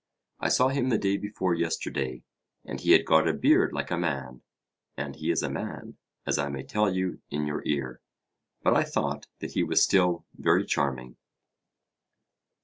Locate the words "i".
0.39-0.49, 6.39-6.49, 8.75-8.81